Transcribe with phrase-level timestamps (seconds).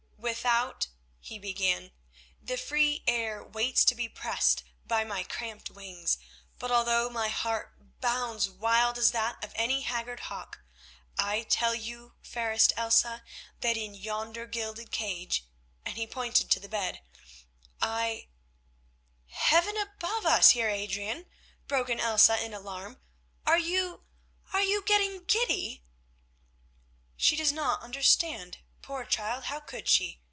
[0.21, 0.87] "Without,"
[1.19, 1.91] he began,
[2.41, 6.19] "the free air waits to be pressed by my cramped wings,
[6.59, 10.61] but although my heart bounds wild as that of any haggard hawk,
[11.17, 13.23] I tell you, fairest Elsa,
[13.61, 15.43] that in yonder gilded cage,"
[15.85, 17.01] and he pointed to the bed,
[17.81, 18.27] "I——"
[19.27, 20.51] "Heaven above us!
[20.51, 21.25] Heer Adrian,"
[21.67, 23.01] broke in Elsa in alarm,
[23.47, 25.83] "are you—are you—getting giddy?"
[27.17, 28.59] "She does not understand.
[28.81, 30.19] Poor child, how should she?"